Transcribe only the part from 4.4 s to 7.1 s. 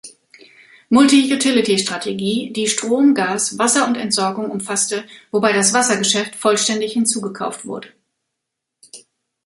umfasste, wobei das Wasser-Geschäft vollständig